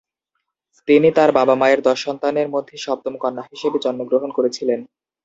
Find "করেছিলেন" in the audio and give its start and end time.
4.37-4.79